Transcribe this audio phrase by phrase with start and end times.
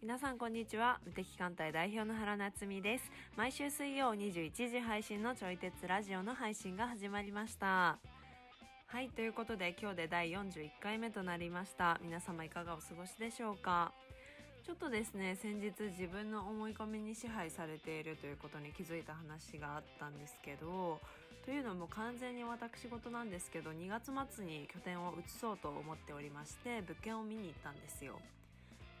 [0.00, 0.98] 皆さんこんにちは。
[1.04, 3.10] 無敵艦隊代表の原夏実です。
[3.36, 7.98] 毎週水曜21時配信のちょい鉄ラジオの配信が始まりました。
[8.86, 12.00] はいということで今日で第41回目となりました。
[12.02, 13.92] 皆様いかがお過ごしでしょうか？
[14.68, 21.00] ちょっとですね先日自分の思い込みに支配されているということに気づいた話があったんですけど
[21.46, 28.20] というのも完全に私事なんですけど2月末に拠点を移そうと思っておりまして物件を見に行ったんですよ。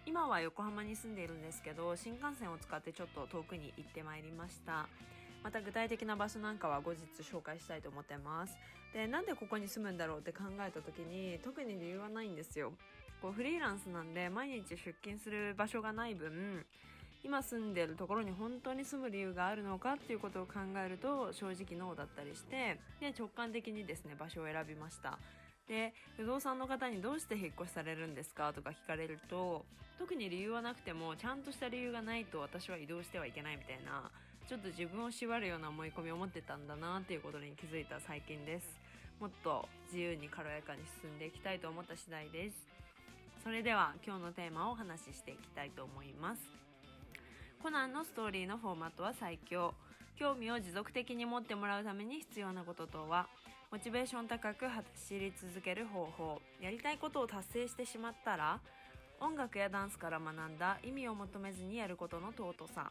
[0.06, 4.88] 今は横浜に住んでいるんですけど新幹線を使ってちょっと遠くに行ってまいりました。
[5.44, 8.56] また具体的な場所なんかは後日紹介したいと思ってます。
[8.94, 12.72] でなんでここに住むんだろうって考えた時に特に理由はないんですよ。
[13.20, 16.64] こうフリーランスなんで毎日出勤する場所がない分
[17.24, 20.54] 今住んでるところに本当に住む理由があるのかっていうことを考
[20.84, 25.18] えると正直ノーだったりしてで直感的にですね場所を選びました。
[25.68, 29.66] で不動産の方にどうして引っ越しされるんですかとか聞かれると
[29.98, 34.10] 特に理由はなくてもちゃんとした理由がないと私は移動してはいけないみたいな
[34.48, 38.80] ちょっと自分を縛るような思い込みを持ってたんだなっていうことに気づいた最近です。
[39.20, 42.77] もっと自由に軽やかに進んでいきたいと思った次第です。
[43.42, 46.42] それでは今日のテーマをお話ししていきたいと思います。
[47.62, 49.74] コナンのストーリーのフォーマットは最強。
[50.16, 53.28] 興味を持続的に持ってもらうために必要なこととは
[53.70, 56.40] モチベーション高く走り続ける方法。
[56.60, 58.60] やりたいことを達成してしまったら
[59.20, 62.90] 音楽やダンスから学んだ意味を求めずにやることの尊さ。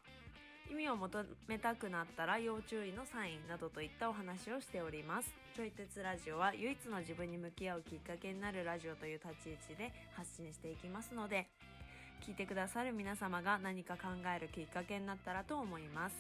[0.69, 5.29] 意味を求めたくなったら要注意のサインなどといったお話をしております。
[5.55, 11.47] ちょい鉄ラジオは唯一の自分に向き合うきっかけになるラジオという立ち位置で発信していきますので
[12.25, 16.15] 聞いてくださる皆様が何か考えるきっかけになったらと思います。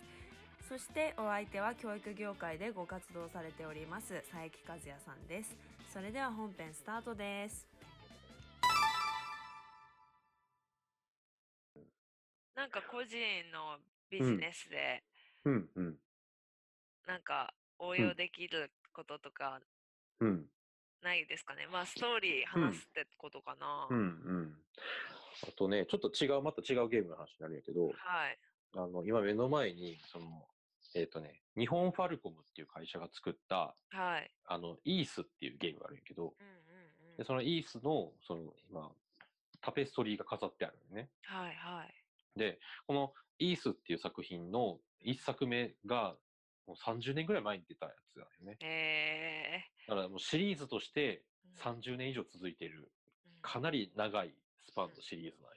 [0.67, 5.55] そしてお相手は教育業界でご活動されております佐伯和也さんです。
[5.93, 7.76] それでは本編スタートです。
[12.57, 13.13] なんか個人
[13.53, 13.77] の
[14.09, 15.03] ビジネスで、
[15.45, 15.95] うんうん。
[17.05, 19.61] なんか応用できることとか
[20.19, 20.45] うん。
[21.03, 24.55] ないですかね、まあストーリー話すってことかな、うんうん。
[25.47, 27.93] あとね、ちょっと違う、また違うゲームの話になるんやけど、はい。
[28.75, 30.47] あの、今目の前に、その、
[30.95, 34.31] えっ、とね、日本ファルコムっていう会社が作った、はい。
[34.45, 37.17] あの、イースっていうゲームがあるんやけど、うんうんうん。
[37.17, 38.91] でそのイースの、その、今、
[39.61, 41.09] タペストリーが飾ってあるのね。
[41.21, 42.06] はいはい
[42.37, 46.17] で、このイースっていう作品の一作目が、
[46.65, 48.57] もう30年ぐらい前に出たやつだよね。
[48.59, 51.55] えだからもうシリーズとしてー、うん。
[51.55, 52.91] 30年以上続いている
[53.25, 53.41] うん。
[53.41, 54.33] かなり長い
[54.65, 55.55] スパンのシリーズなんよ。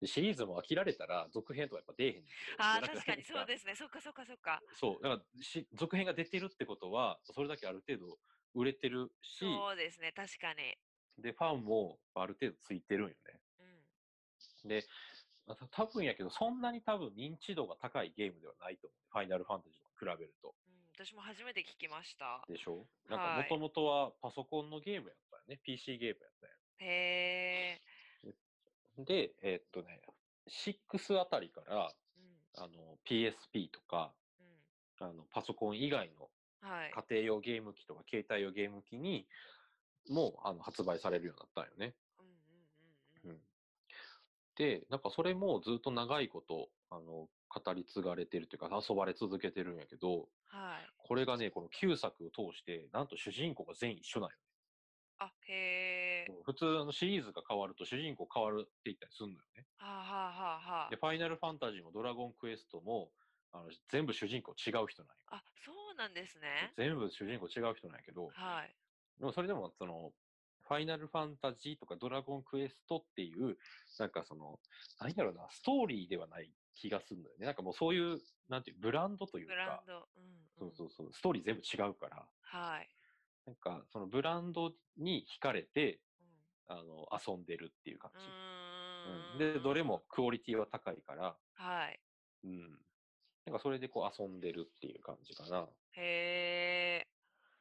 [0.00, 2.24] でシリーズも飽きられたら続編とかやっぱ出えへん
[2.58, 3.74] あー出なくなる確かにそうですね。
[3.74, 4.60] そっかそっかそっか。
[4.74, 5.02] そう。
[5.02, 8.18] だからし、続編が出てるってことは、それだけある程度
[8.54, 10.12] 売れてるし、そうですね。
[10.12, 10.76] 確かに。
[11.18, 13.40] で、ファンもある程度ついてるんよね。
[14.64, 14.84] うんで、
[15.72, 18.98] 多分やけど、そんなに多分認知度が高いゲームではないと思う。
[19.12, 20.54] ファイナルファンタジーと比べると。
[20.66, 22.86] うん、私も初めて聞きましたでしょ？
[23.10, 25.60] なんか、はいもともとはパソコンのゲームやったよね。
[25.62, 26.52] PC ゲームやったよ。
[26.78, 27.80] へ
[28.24, 28.34] え
[28.98, 30.00] で、えーっとね、
[30.48, 34.14] 6あたりから、うんあの、PSP とか、
[35.00, 36.30] うんあの、パソコン以外の
[36.60, 39.26] はい家庭用ゲーム機とか携帯用ゲーム機に
[40.08, 41.94] もあの発売されるようになったんよね。
[42.18, 43.40] うんうんうんううんん、
[44.56, 54.36] で、なんかそれもずっと長いことあの語り継がれてるというか遊ばれ続けてるんやけど、はいこれがね、この9作を通して、なんと主人公が全員一緒なんよ
[55.18, 56.38] あへえね。
[56.44, 59.66] 普通あのシリーズが変わると主人公変わるって言ったりするのよね。
[59.76, 63.10] はあはあはあはで、ファイナルファンタジーもドラゴンクエストも
[63.52, 65.22] あの全部主人公違う人なんよ。
[65.30, 68.74] ああそうなんですね全部主人公違う人なんやけど、はい
[69.18, 70.12] でもそれでも、その、
[70.66, 73.56] ファイナルファンタジーとかドラゴンクエストっていう、
[73.98, 74.60] なんかその、
[74.98, 77.46] 何やろうな、ストーリーではない気がするんだよね。
[77.46, 79.52] なんかもうそういう、なんていう、ブランドというか。
[79.52, 80.08] ブラン、ド。
[80.16, 82.88] うんそうそうそう、ストーリー全部違うから、はい。
[83.44, 86.00] なんかそのブランドに惹かれて、
[86.68, 86.78] うん。
[86.78, 88.26] あの、遊んでるっていう感うじ。
[88.26, 88.30] ー
[89.32, 89.54] うんん。
[89.54, 92.00] で、どれもクオリティは高いから、はい。
[92.44, 92.60] うん。
[93.44, 95.68] なんかそれでこう遊んでるっていう感じかな。
[95.92, 97.13] へえ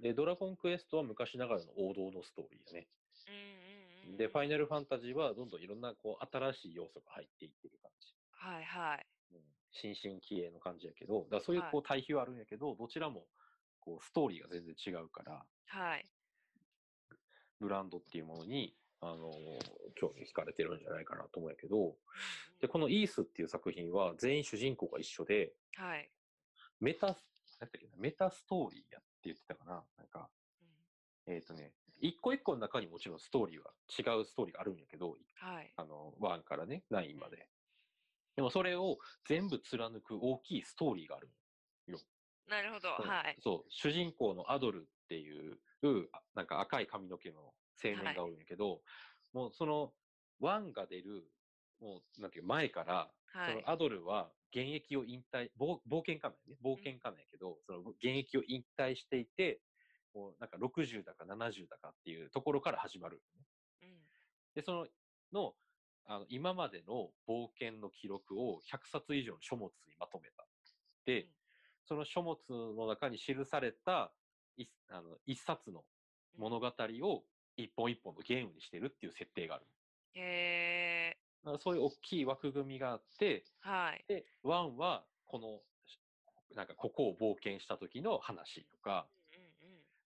[0.04, 2.88] で、ドラゴンクエストは昔ながらの王道のストーリーだね。
[3.28, 8.14] うんうんうんで、ファイナルファンタジーはどんどんいろんなこう新しい要素が入っていってる感じ。
[8.32, 9.06] はいはい。
[9.32, 9.40] うん、
[9.72, 11.72] 新進気鋭の感じやけど、だからそういうはい。
[11.72, 13.26] こう対比はあるんやけど、どちらも
[13.80, 16.06] こうストーリーが全然違うから、はい。
[17.62, 19.34] ブランドっていうものに、あのー
[19.96, 21.96] 興味惹かれてるんじゃないかなと思うんやけど、
[22.60, 26.10] で、このイースっていう作品は全員主人公が一緒で、はい。
[26.80, 27.20] メタ、なんだ
[27.68, 29.84] っけな、メタストーリーやって言ってたかな。
[29.98, 30.30] なんか、
[31.28, 35.74] えっ、とね、一個一個の中にもちろんストーリーは違うストーリーがあるんやけど、はい。
[35.75, 37.50] あの、1からね、9まで。
[38.36, 38.98] でもそれを
[39.28, 41.30] 全部貫く大きいストーリーがある
[42.48, 42.90] なるほど。
[42.90, 43.38] はい。
[43.42, 45.58] そう、主人公のアドルっていう、
[46.12, 47.40] あなんか赤い髪の毛の
[47.84, 48.81] 青年がおるんやけど、
[49.34, 49.94] もうその、
[50.40, 51.24] ワンが出る、
[51.80, 53.14] もう、なんていうか前から、はい
[53.48, 56.58] そのアドルは現役を引退、冒冒険家なんやね。
[56.64, 57.43] 冒険家なんやけど、
[57.94, 59.62] 現役を引退していて、
[60.13, 63.45] もうなんか60だか70だかっていうところから始まる、ね。
[63.84, 63.98] うん。
[64.56, 64.88] で、その、
[65.31, 65.56] の、
[66.06, 70.45] あの、今までの冒険の記録を100冊以上の書物にまとめた。
[71.06, 71.30] で、うん
[71.86, 74.13] その書物の中に記された
[74.56, 75.84] 一あの一冊の
[76.38, 77.24] 物語を
[77.57, 79.66] 一本一本のゲームにしてるっていう設定がある。
[80.16, 81.57] へえ。
[81.60, 84.06] そういう大きい枠組みがあって、はい。
[84.07, 85.62] で、1はこの、
[86.56, 89.08] なんかここを冒険した時の話とか、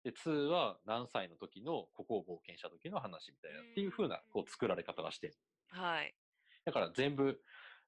[0.02, 5.38] で、2は何歳の時のここを冒険した時の話みたいなっていう風なこう作られ方がしてる。
[5.72, 5.80] うん。
[5.80, 6.14] はい。
[6.64, 7.40] だから全部、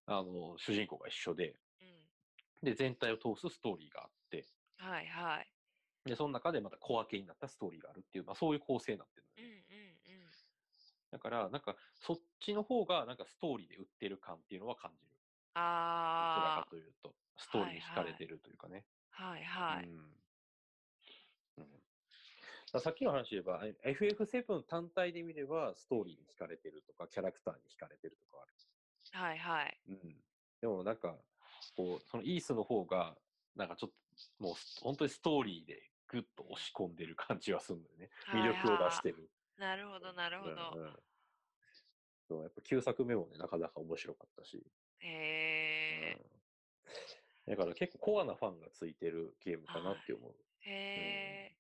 [0.07, 2.09] あの、主人公が一緒で、うん。
[2.63, 4.47] で、全体を通すストーリーがあって、
[4.79, 5.53] はいはい。
[6.05, 9.51] で、その中でまた小分けになったストーリーがあるっていう、まあそういう構成になってるのうん。
[9.51, 10.31] うんうん。
[11.11, 15.16] だから、なんか、そっちの方が、なんかストーリーで売ってる感っていうのは感じる。
[15.56, 18.85] どちらあかというと、ストーリーに惹かれてるというかね。
[19.19, 19.31] あ。
[19.31, 19.88] はいはい。
[19.88, 20.12] うん。
[21.58, 28.53] うん、さっきの話で言えば、え FF7 単体で見れば、ストーリーに惹かれてるとか、キャラクターに惹かれてるとかある。
[29.12, 29.81] はいはい。
[29.88, 30.17] うん。
[30.61, 31.17] でもなんか、
[31.75, 33.17] こう、そのイースの方が、
[33.55, 38.11] なんかちょっと、もう本当にストーリーでグッと押し込んでる感じはするんだよね。
[38.29, 39.31] 魅力を出してる。
[39.56, 40.52] なるほどなるほど。
[40.75, 40.97] うんうん
[42.29, 44.61] そうやっぱ9作目もね、なかなか面白かったし。
[45.01, 46.19] へえ。
[46.21, 46.37] うん
[47.47, 50.35] だから結構コアなファンがついてるゲームかなって思う。
[50.63, 51.57] へえ。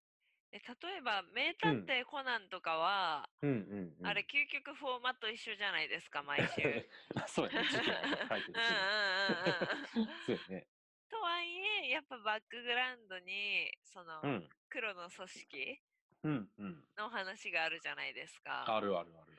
[0.52, 4.06] え例えば、名探偵コナンとかは、うんうん、うん。
[4.06, 6.88] あれ、究極フォーマット一緒じゃないですか、毎週。
[7.28, 7.68] そうやね。
[7.68, 8.66] 時期はね書いてるし
[9.94, 10.16] うんうん。
[10.26, 10.66] そうやね。
[11.08, 14.48] とはいえ、やっぱバックグラウンドに、その、うん。
[14.68, 15.80] 黒の組織
[16.24, 16.88] うんうん。
[16.96, 18.64] の話があるじゃないですか。
[18.66, 19.38] あるあるある。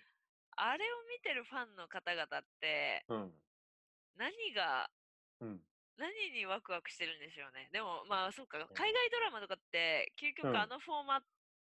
[0.55, 3.33] あれを見てるファンの方々って、うん。
[4.17, 4.89] 何が、
[5.41, 5.61] うん。
[5.97, 7.69] 何にワクワクしてるんでしょうね。
[7.71, 11.21] でも、まあ、そうか、ん海外ドラマとかって、究うん極あのフォーマッ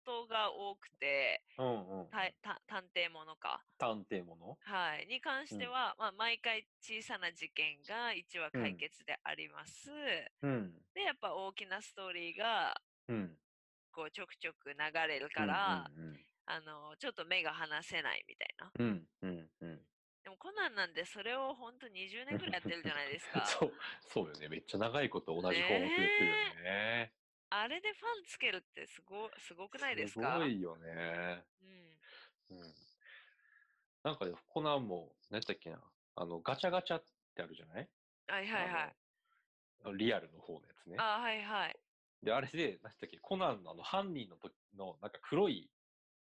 [0.04, 2.08] トが多くて、うんうん。
[2.10, 3.60] 探偵ものか。
[3.78, 5.06] 探偵ものはい。
[5.06, 9.90] に関しては、まあ、毎回小さな事件が1話解決であります。
[10.42, 10.72] うん。
[10.94, 12.74] で、やっぱ大きなストーリーが、
[13.08, 13.38] うん。
[13.92, 14.76] こう、ちょくちょく流
[15.08, 18.70] れるから、うんうんあの、ちょっと目が離せないみたいな。
[18.78, 19.08] うん。
[19.22, 19.43] うん
[20.44, 23.56] コナンなんでそれを本当20年くらいやってるじゃないですか。
[23.60, 24.48] そう、そうよね。
[24.48, 27.14] めっちゃ長いこと同じ項目やってるよね。
[27.50, 30.26] あれでファンつけるってすごすごくないですか？
[30.26, 31.44] すごいよね。
[31.62, 32.00] うん。
[32.50, 32.74] うん。
[34.04, 35.82] なんかね、コナンも、何やったっけな。
[36.14, 37.04] あの、ガチャガチャっ
[37.34, 37.90] てあるじゃない？
[38.26, 38.96] はいはいはい。
[39.96, 40.96] リアルの方のやつね。
[40.96, 41.80] あはいはい。
[42.22, 45.70] で、あれで、何やったっけ、コナンのあの、犯人の時の、なんか黒い、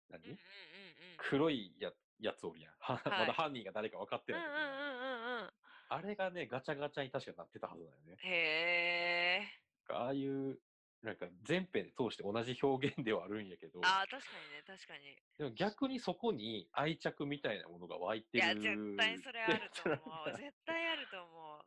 [0.09, 1.21] 何、うんうんうんうん。
[1.21, 2.73] 黒いややつおるやん。
[2.79, 5.53] まだ犯人が誰か分かってうんうんない時のうんうんうん。
[5.91, 8.17] あれがね、ガチャガチャに確かなってたはずだよね。
[8.19, 9.93] へえ。
[9.93, 10.59] ああいう、
[11.01, 15.15] なんか全編で通して同じ表現ではあるんやけど、あー確かにね確かに。
[15.37, 18.45] でも逆にそこに愛着みたいなものが湧いてる。
[18.45, 20.31] いや絶対それあると思う。
[20.37, 21.63] 絶対あると思う。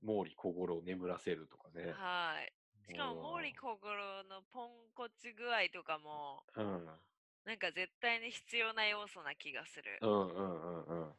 [0.00, 1.92] 毛利小五郎を眠らせるとかねうん、。
[1.92, 2.52] はい。
[2.86, 7.00] しかも毛利小五郎のポンコツ具合とかもうん。
[7.48, 9.98] なんか絶対に必要な要素な気がする。
[10.02, 11.12] うんうんうんうん。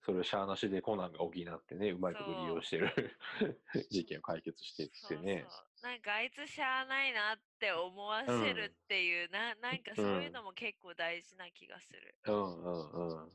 [0.00, 1.32] それをしゃーなしでコナンが補っ
[1.66, 3.18] てね、うまいこと利用してる
[3.90, 5.42] 事件を解決していってね。
[5.42, 12.14] そうそうなんかあいつしゃあないなって思わせるっていう、ななんかそういうのも結構大事な気がする。
[12.26, 13.24] うんうんうん。
[13.24, 13.30] うん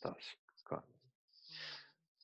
[0.00, 0.16] 確
[0.64, 0.82] か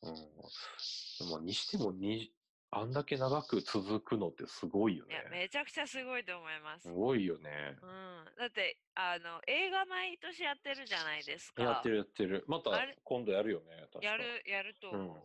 [0.02, 0.09] に。
[0.09, 0.14] うん。
[0.17, 2.33] でもにしてもに、
[2.75, 5.45] あんだけ長く続くのってすごいよいやね。
[5.45, 6.88] めちゃくちゃすごいと思います。
[6.88, 7.76] すごいよね。
[7.83, 11.62] うん、だってあの映画毎年やってるじゃないですか。
[11.62, 12.45] やってるやってる。
[12.49, 12.73] また
[13.05, 13.76] 今度やるよね。
[13.93, 15.21] 確かやるやると思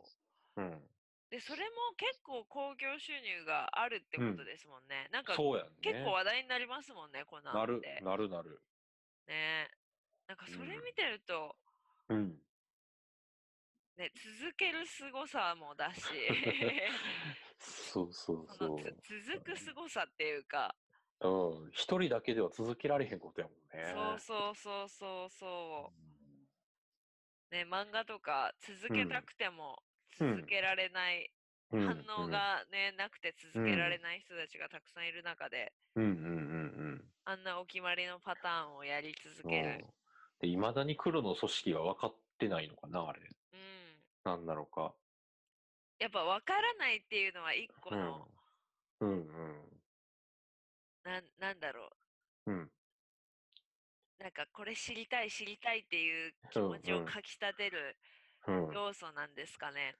[0.57, 0.61] う。
[0.61, 0.83] うん。
[1.31, 5.07] でそれも結構興行収入があるってことですもんね。
[5.13, 5.71] なんかそうやんね。
[5.79, 8.59] 結構話題になりますもんね、コナンなるなるなる。
[9.27, 9.71] ね
[10.27, 11.55] なんかそれうん見てると、
[12.09, 12.35] うん。
[13.97, 16.13] ね、続ける凄さもだし、
[17.59, 19.03] そうそうそう。
[19.03, 20.75] つ続く凄さっていうか、
[21.19, 21.71] うん。
[21.71, 23.61] 一人だけでは続けられへんことやもんね。
[23.81, 26.07] そうそうそうそうそう。
[27.51, 29.83] ね、漫画とか続けたくても
[30.17, 31.33] 続けられない、
[31.71, 39.51] うん反応がね、なくて続けられない人たちがたくさんいる中で、うんうんうんうんあんなお決まりのパターンをやり続うん。
[39.51, 39.85] ける。
[40.39, 43.29] で、未だに黒の組織が分かってないのかな、あれ。
[44.35, 44.39] うん。
[44.39, 44.93] なんなのか。
[45.99, 48.27] やっぱ分からないっていうのは一個うんの、。
[49.01, 49.81] うんうん。
[51.03, 51.89] なん、なんだろ
[52.45, 52.51] う。
[52.51, 52.71] うん。
[54.19, 57.95] なんかこれ知りたい知りたいっていう気持ちをかきたてる
[58.47, 58.73] うん。
[58.73, 59.95] 要素なんですかね。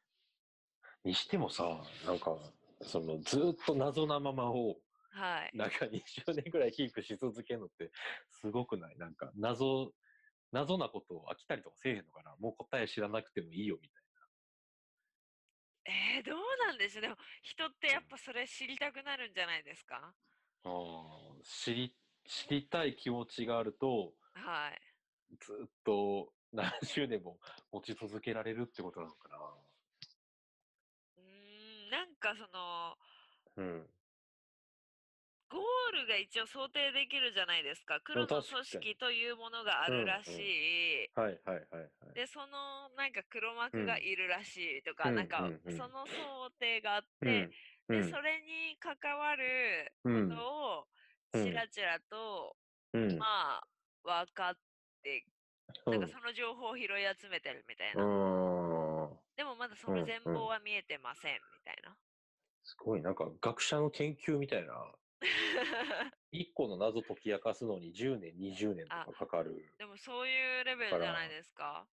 [1.04, 2.36] にしてもさ、なんか、
[2.82, 4.78] その、ずーっと謎なままを、
[5.12, 5.52] はい。
[5.56, 7.92] なんか20年ぐらいキープし続けるのって、
[8.30, 8.98] すごくない？
[8.98, 9.94] なんか、謎、
[10.52, 12.36] 謎なことを飽きたりとかせえへんのかな？
[12.40, 14.04] もう答え知らなくてもいいよ、みたい
[15.88, 20.16] えー、どうなんでしょうでも人ってやっぱそれ知りたくなるんじゃないですか？
[20.64, 20.72] な。
[20.72, 24.82] あー知り、知りたい気持ちがあると、はい。
[25.40, 27.40] ずーっと 何十年も
[27.72, 29.58] 持ち続けられるってことなのか
[31.18, 32.98] うーん、なんかその、
[33.56, 33.64] な。
[33.64, 33.97] うん。
[36.08, 38.00] が一応想定できるじゃないですか。
[38.02, 41.12] 黒の組織というものがあるらしい。
[41.14, 42.14] はいはいはいはい。
[42.16, 47.52] で、そのなんか黒幕がいるらしいとか、うんなんかうんうんその想定があって、
[47.90, 48.00] うん。
[48.00, 50.88] で、うんそれに関わるうんことを
[51.34, 52.56] うんちらちらと、
[52.94, 53.18] うん。
[53.18, 53.68] まあ、
[54.04, 54.54] 分かっ
[55.04, 55.26] て、
[55.86, 56.88] うんなんかその情報を拾い
[57.20, 58.04] 集めてるみたいな。
[58.04, 59.20] うん。
[59.36, 61.96] でもまだその全貌は見えてません、みたいな。
[62.64, 64.74] すごい、なんか学者の研究みたいな。
[66.32, 69.74] 一個の謎解き明かすのに10年、20年とかかかる。
[69.78, 71.88] でもそういうレベルじゃないですか？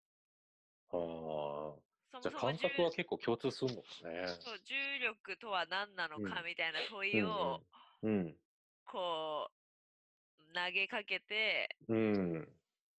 [0.91, 1.75] ああ。
[2.21, 4.27] じゃあそもそも感覚は結構共通するのかね。
[4.29, 7.63] そう重力とは何なのかうんみたいな問いを、
[8.03, 8.37] うん。
[8.85, 12.49] こう投げかけてうん。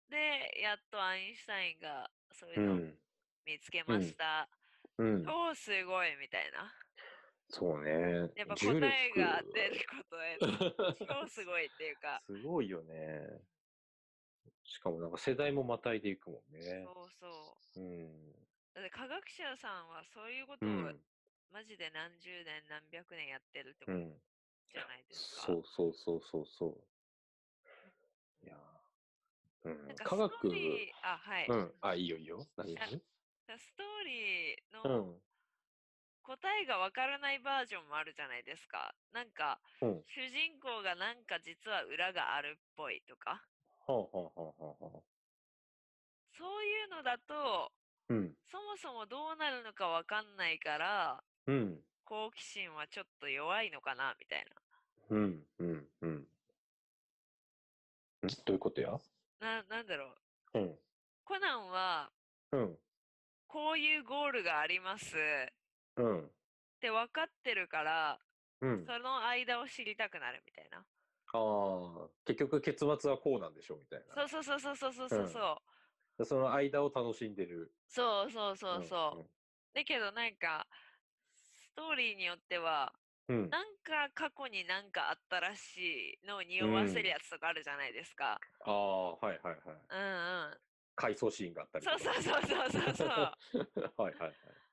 [0.10, 3.00] でやっとアインシュタインがそういうのをうん。
[3.46, 4.50] 見つけました、
[4.98, 5.30] うん。
[5.30, 6.74] おおすごいみたいな
[7.50, 8.32] そうね。
[8.36, 10.38] やっぱ答えが出ることへ
[11.08, 13.42] 超すごいっていうか すごいよね。
[14.64, 16.84] しかもなんか世代もまたいでいくもんね。
[16.86, 18.34] そうそううん。
[18.74, 21.00] だって科学者さんはそういうことをうん。
[21.52, 24.22] マジで何十年何百年やってるってことうん。
[24.74, 28.46] じゃないですか、そうそうそうそうそう。
[28.46, 29.96] いやーうんなん。
[29.98, 30.50] か科学
[31.04, 31.74] あはい、うん。
[31.82, 32.46] あ、いいよいいよ。
[32.58, 32.88] 何あ
[33.58, 35.22] ストーリーうのん。
[36.26, 38.96] 答えがわからないバージョンもあるじゃないですか。
[39.14, 40.04] なんか、うん。
[40.08, 43.46] 主人公がなんか実は裏があるっぽいとか、
[43.86, 45.04] ほうほうほうほうほ
[46.34, 47.72] そういうのだと、
[48.10, 48.14] う。
[48.14, 48.34] うん。
[48.52, 51.80] そもそもどうなるのかわかんないから、うん。
[52.04, 54.46] 好奇心はちょっと弱いのかな、みたい
[55.10, 55.46] うん。
[55.60, 55.90] うん。
[56.02, 56.10] うん。
[56.10, 56.28] ん？
[58.46, 58.90] どういうことや？
[59.40, 59.62] な。
[59.62, 60.16] な、なんだろ
[60.54, 60.60] う。
[60.60, 60.80] うん。
[61.24, 62.12] コナンは、
[62.52, 62.80] うん。
[63.48, 65.65] こういうゴールがありますっ
[65.98, 66.32] うん。
[66.80, 68.20] て分かってるから、
[68.62, 68.86] うん。
[68.86, 70.80] その間を知りたくなるみたいな。
[70.80, 70.84] あ
[71.34, 74.28] あ、結局結末はこうなんでしょうみたいな。
[74.28, 75.62] そうそうそうそうそうそうそ
[76.18, 76.18] う。
[76.18, 77.74] でその間を楽しんでる。
[77.88, 79.30] そうそうそうそう。
[79.74, 80.68] だけどなんか、
[81.34, 82.94] ストーリーによっては、
[83.28, 83.36] うん。
[83.36, 83.50] うん。
[83.50, 88.40] なんか過去になんかあったらしいのを匂わせるやつとかあるじゃないですか。
[88.62, 89.78] ああ、はいはいはい。
[89.90, 90.58] うんうん。
[90.96, 92.00] 回想シーンがあったりとか。
[92.00, 93.08] そうそうそうそうそう。
[94.02, 94.65] はいはいはい。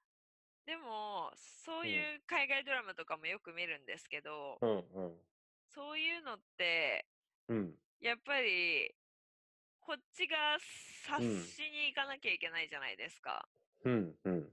[0.67, 1.33] でも、
[1.65, 5.19] そういう海外ドラマとかもよく見るんですけど、うんうん。
[5.75, 7.07] そういうのって、
[7.49, 7.75] うん。
[8.01, 8.95] やっぱり、
[9.81, 10.59] こっちが
[11.05, 13.49] 察しに行かなきゃいけないじゃないですか。
[13.85, 14.53] うんうん。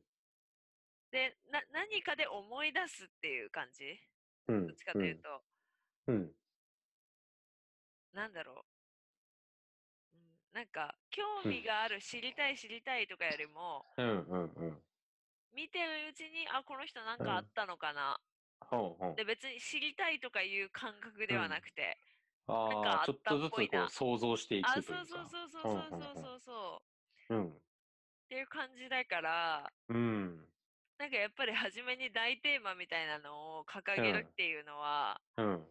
[1.12, 4.00] で、な、何かで思い出すっていう感じ？
[4.48, 4.68] うん。
[4.68, 5.44] どっちかというと、
[6.08, 6.32] うん。
[8.14, 8.56] なんだろう。
[10.14, 14.84] うん、なんか、興味がある、知りたい知りたいとかよりも、うんうんうん。
[15.54, 18.20] 見てるうちに、あ、この人なんかあったのかな。
[19.16, 21.98] で、別に知りたいとかいう感覚ではなくて、
[22.48, 26.82] ああちょっとずつこう想像していくといあ、うかそうそうそうそうそうそうそ
[27.30, 27.36] う。
[27.36, 27.48] うん。
[27.50, 27.52] っ
[28.30, 30.46] ていう感じだから、うん。
[30.98, 35.68] なんかやっぱり初めに大テーマみたいなのを掲げるっていうのは、うん、うん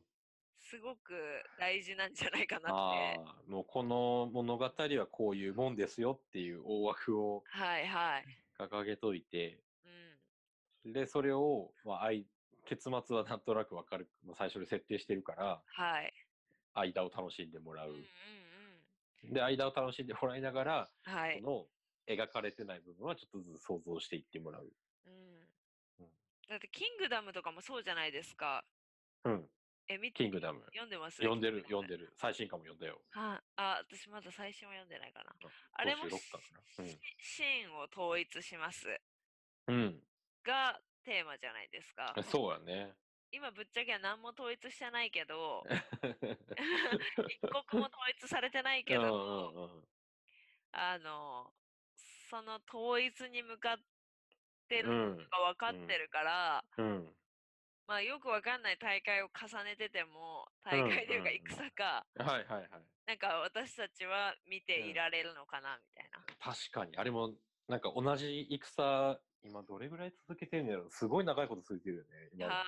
[0.61, 1.15] すごく
[1.59, 3.51] 大事なんじゃないかなって。
[3.51, 7.43] もうこの物語はこういうもんですよっていう大枠を
[8.59, 9.61] 掲げといて、
[10.85, 12.27] で、それを、まあ、あい
[12.67, 16.13] 結末はなんとなくわかる、まあ、最初に設定してるから、はい。
[16.75, 18.05] 間を楽しんでもらううんうん。
[19.25, 19.33] うん。
[19.33, 21.41] で、間を楽しんでもらいながら、はい。
[21.41, 21.69] その
[22.07, 24.71] 描かれてない部分はちょっとずつ想像していってもらう。
[25.07, 25.49] うん
[26.01, 26.13] うん。
[26.47, 28.65] だって、キングダムとかもそうじゃないですか。
[29.25, 29.51] うん。
[29.89, 30.61] え、見てキングダム。
[30.67, 31.17] 読んでます？
[31.17, 31.97] 読んでる、読んる。
[31.97, 32.13] でる。
[32.19, 33.03] 最新刊も読んだよ。
[33.11, 35.35] はい、あ、私まだ最新は読んでないかな。
[35.73, 36.87] あれも56巻かな。
[36.87, 39.01] シシーンを統一します。
[39.67, 40.08] うん。
[40.45, 40.51] うん。
[40.51, 42.15] がテーマじゃないですか。
[42.31, 42.95] そうやね。
[43.31, 45.65] 今ぶっちゃけ何も統一してないけど、
[47.29, 49.89] 一国も統一されてないけうんど、うんうん
[50.73, 51.53] あの、
[52.31, 53.77] その統一に向かっ
[54.69, 57.15] てるうんのが分かってるから、うん。
[57.87, 62.83] まあよくわかんない大会を重ねてても、大会というかうんうんうん戦か、はいはいはい。
[63.07, 66.25] なんか私たちは見ていられるのかな、みたいな。
[66.39, 66.97] 確かに。
[66.97, 67.35] あれも、
[67.67, 70.91] なんか同じ戦、今どれぐらい続けてるんだろう。
[70.91, 72.31] すごい長いこと続いてるよね。
[72.33, 72.65] 今は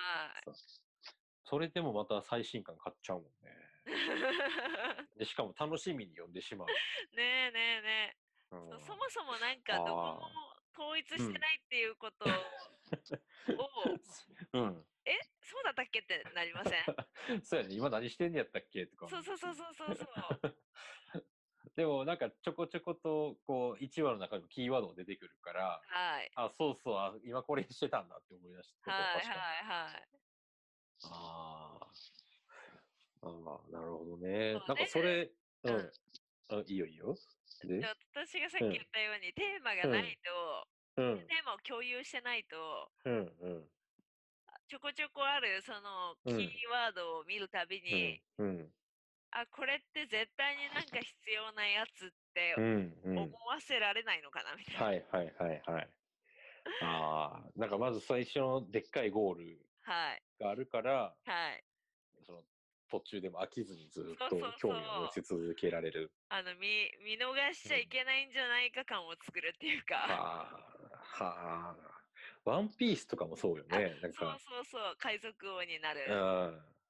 [1.43, 3.51] それでもまた最新感買っちゃうもんね。
[5.15, 5.19] い。
[5.19, 6.67] でしかも楽しみに読んでしまう。
[6.67, 6.73] ね
[7.15, 8.17] えねえね
[8.51, 8.55] え。
[8.55, 10.29] うんそそもそもなんかどこも
[10.73, 12.27] 統一してないっていうことを、
[14.53, 14.85] うん。
[15.05, 16.83] えそうだったっけってなりません？
[17.43, 17.75] そうやね。
[17.75, 19.07] 今何してんねやったっけとか。
[19.07, 20.05] そうそうそうそうそうそ
[20.47, 20.57] う。
[21.75, 26.31] でもなんかちょこちょことこう1話の中にもキーワードが出てくるから、はい。
[26.35, 28.91] あ、そうそう、あ今これしてたんだって思い出した。
[28.91, 29.25] はいはい
[29.65, 30.07] はい。
[31.03, 34.53] あーあー、なるほどね。
[34.53, 35.31] そうなんかそれ、
[35.63, 35.91] ううんん。
[36.49, 37.15] あいいよいいよ。
[37.61, 40.19] 私がさっき言ったように、テーマがない
[40.95, 43.71] と、うん、テーマを共有してないと、うん、うん、
[44.67, 48.73] ちょこちょこあるそのキうんーワードを見るたびに、うん、うん、
[49.31, 53.17] あ、これって絶対になんか必要なやつってうん、うん。
[53.17, 54.85] 思わせられないのかなみたいな。
[54.85, 55.93] はい、はい、はい、はい。
[56.81, 60.23] ああ、なんかまず最初のでっかいゴールはい。
[60.39, 61.63] があるから、はい。
[62.23, 62.43] その
[62.89, 66.11] 途中でも飽きずにずっと興味を持ち続けられる。
[66.29, 69.95] あの、見、見逃しちゃいけないんじゃないか感を作るっていうか。
[69.95, 70.41] は
[70.93, 71.77] あ、はあ。
[72.45, 73.99] ワンピースとかもそうよね。
[74.01, 76.01] なんそうか、そうそう、海賊王になる。
[76.11, 76.80] うん。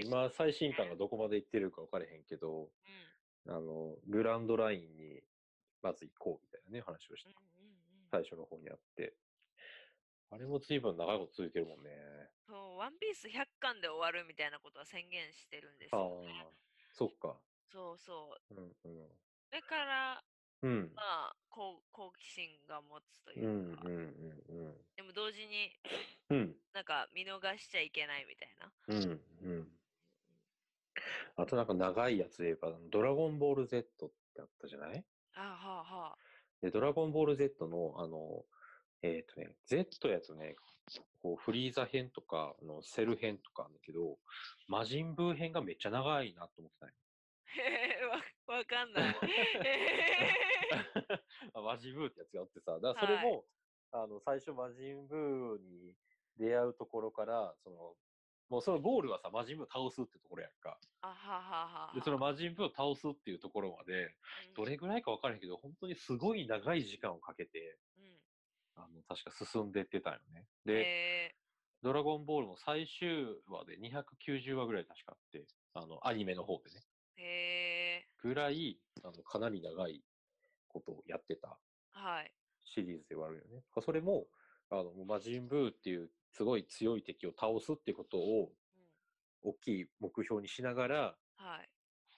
[0.00, 2.70] 今、最新刊がどこまで行ってるか分かれへんけど、
[3.46, 3.54] うん。
[3.54, 5.22] あの、グランドラインに
[5.82, 7.74] まず行こうみたいなね、話をして、うんうんうん
[8.10, 9.16] 最初の方にあって。
[10.30, 11.90] あれも随分長いこと続いてるもんね。
[12.46, 16.46] そう、ワンピース100巻で終わるみたいなことは宣言してるんですああよね。、
[16.92, 17.34] そっか。
[17.72, 18.54] そうそう。
[18.54, 19.08] うんうん。
[19.50, 20.22] だから、
[20.62, 20.92] うん。
[20.94, 25.70] まあ、好好奇心が持つというんうか、うんうんでも同時に
[26.30, 26.38] うん。
[26.38, 26.56] うん。
[26.72, 28.72] なんか見逃しちゃいけないみたいな。
[28.88, 29.68] うんうん。
[31.36, 35.04] あとなんか長いやつで言えば、ドラゴンボール Z ってあったじゃない？
[35.34, 36.18] あはあはあ。
[36.60, 38.46] で、ドラゴンボール Z の、あの、
[39.02, 40.56] えっ、とね、Z やとね、
[41.22, 44.18] こうフリーザ編とか、あのセル編とかあるんだけど、
[44.68, 46.94] 魔人ブー編がめっちゃ長いなと思ってたんよ
[47.46, 48.04] へえ、
[48.48, 49.14] わ、わかんない。
[49.14, 50.30] へ
[51.54, 53.46] あ魔人ブーってやつがあってさ、だからそれも、
[53.92, 55.96] あの、最初魔人ブーに
[56.36, 57.96] 出会うところから、その、
[58.50, 60.78] もうそのゴールはさ、魔人ブー倒すってところやんか。
[61.00, 61.92] あはははは。
[61.94, 68.04] で、その魔人ブーを倒すっていうところまで、うんどれぐらいか分からへんけど、本当にすごい長い時間をかけて、うん
[68.76, 70.46] あの、確か進んでってたよね。
[70.64, 71.34] で、へ
[71.82, 76.80] ドラゴンボールも最終話で290話ぐらい確かあって、あの、アニメの方でね。
[77.16, 77.22] え。
[77.22, 77.24] へ
[78.02, 78.08] え。
[78.22, 80.02] ぐらい、あの、かなり長い
[80.68, 81.58] ことをやってた
[81.92, 82.32] はい。
[82.64, 83.62] シリーズではあるよね。
[83.84, 84.26] それも、
[84.70, 91.68] あの、魔人ブーっていうすごい強い敵を倒すっていうことをうん大きい目標にしながら、はい。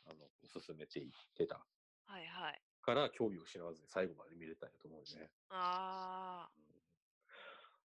[0.07, 1.67] あの、進めていってた
[2.07, 2.63] はいはい。
[2.83, 5.29] から興味を失わずに最後まで見れたんやと思うよね。
[5.51, 6.49] あ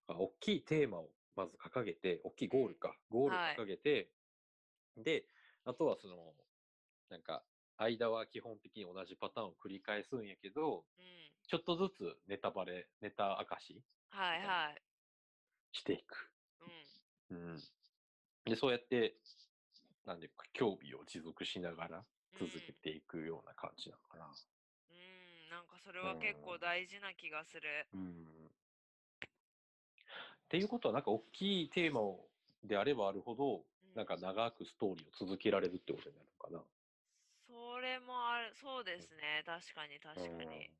[0.07, 4.11] あ大きいテーマをまず掲げて、大きいゴールか、ゴールをはい掲げて、
[4.95, 5.25] で、
[5.65, 6.35] あとはその、
[7.09, 7.43] なんか、
[7.77, 11.01] 間は基本的に同じパターンを繰り返すんやけど、あ。
[11.01, 11.31] うん。
[11.47, 14.81] ちょっとずつネタバレ、ネタ明かしはいはい。
[15.71, 16.31] していく。
[16.59, 17.01] うん。
[17.29, 17.57] うん。
[18.45, 19.21] で、そうやって、
[20.05, 24.35] なんでか、興味を持続しながら続けていくような感じなのかな。
[24.89, 27.89] うん、なんかそれは結構大事な気がする。
[27.93, 28.51] うん。
[30.45, 32.29] っていうことは、なんか大きいテーマを
[32.63, 36.65] であればあるほど、うんなんか長くストーリーを続けられるってことになるのかな。
[37.47, 39.43] それもある、そうですね。
[39.45, 40.71] 確かに確かうんに。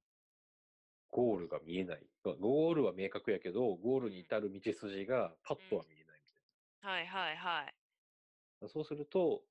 [1.12, 2.08] ゴールが見えない。
[2.24, 6.42] ゴールは明確やけど、ゴールに至る道筋がパッとは見えないみたい
[6.82, 7.76] はいはいはい。
[8.62, 8.70] な。
[8.70, 9.44] そうすると、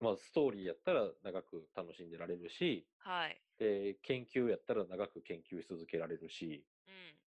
[0.00, 3.42] まあ、ストーリーやったら長く楽しんでられるし、はい。
[3.58, 7.18] で、研究やったら長く研究し続けられるし、うん。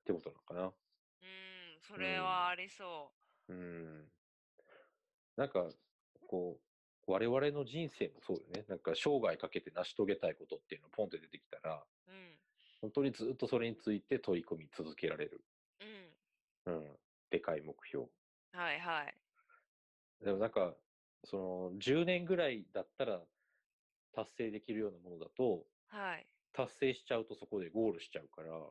[0.00, 0.74] ってことなのかな。
[1.22, 3.12] うん、それはありそ
[3.48, 4.10] うん。
[5.36, 5.68] なんか、
[6.28, 6.60] こ
[7.06, 8.64] う、我々の人生もそうよね。
[8.68, 12.10] なんか生涯かけて成し遂げたいことっていうのがポンって出てきたら、う。
[12.10, 12.38] うん。
[12.84, 15.40] 本当にずっとそれについて取り組み続けられる。
[16.66, 16.74] うん。
[16.74, 16.98] うん。
[17.30, 18.04] でかい目標。
[18.52, 19.14] はいはい。
[20.22, 20.74] でもなんか、
[21.24, 23.22] その、10年ぐらいだったら
[24.14, 26.26] 達成できるようなものだと、はい。
[26.52, 28.66] 達成しちゃうとそこでゴールしちゃうから、うんうん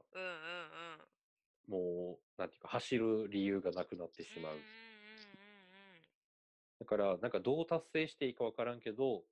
[1.76, 2.18] うん。
[2.38, 4.54] なんていうか、走る理由がなくなってしまう。
[4.54, 4.64] うんうん
[6.80, 9.24] だから、なんかどう達成していいかわからんけど、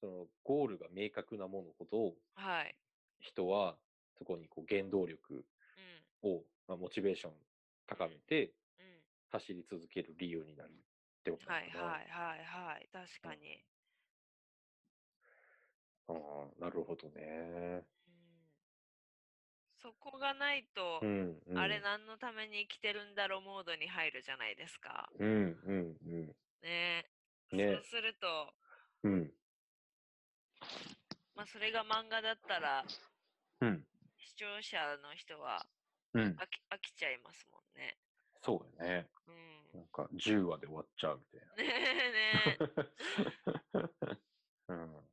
[0.00, 2.14] そのゴールが明確なものほど、うんうん。
[2.34, 2.74] はい。
[3.20, 3.76] 人は
[4.18, 5.44] そこにこう原動力
[5.76, 5.80] う
[6.28, 7.32] んを、まあ、モチベーション
[7.86, 9.02] 高めてうん。
[9.30, 11.84] 走り続ける理由になるってことなはいのかな。
[11.84, 12.88] はいはいはい。
[12.92, 13.64] 確かに。
[16.08, 17.86] ああ、なるほどね。
[18.06, 18.52] うん。
[19.80, 21.58] そこがないとう、ん、うん。
[21.58, 25.10] あれ何のために生きてるんだろうモードに入るじゃないですか。
[25.18, 25.28] うん、
[25.64, 26.36] うん、うん。
[26.62, 27.10] ね
[27.52, 28.54] ねそうすると、
[29.02, 29.34] うん、
[31.34, 32.84] まあそれが漫画だったら、
[33.60, 33.87] うん、視
[34.38, 35.66] 聴者の人は
[36.14, 36.22] うん。
[36.22, 37.98] 飽き飽きちゃいますもんね。
[38.40, 39.10] そうよね。
[39.26, 39.72] うん。
[39.74, 41.56] なんか10話で終わっちゃうみたいな。
[41.56, 42.68] ねえねえ。
[44.68, 44.82] うん。
[44.94, 45.08] うん